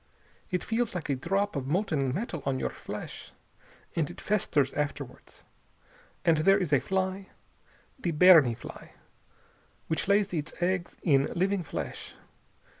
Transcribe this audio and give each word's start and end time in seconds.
It 0.49 0.63
feels 0.63 0.95
like 0.95 1.09
a 1.11 1.15
drop 1.15 1.55
of 1.55 1.67
molten 1.67 2.11
metal 2.11 2.41
on 2.43 2.57
your 2.57 2.71
flesh. 2.71 3.33
And 3.95 4.09
it 4.09 4.19
festers 4.19 4.73
afterwards. 4.73 5.43
And 6.25 6.37
there 6.37 6.57
is 6.57 6.73
a 6.73 6.79
fly, 6.79 7.29
the 7.99 8.09
berni 8.09 8.55
fly, 8.55 8.93
which 9.85 10.07
lays 10.07 10.33
its 10.33 10.55
eggs 10.59 10.97
in 11.03 11.27
living 11.35 11.61
flesh. 11.61 12.15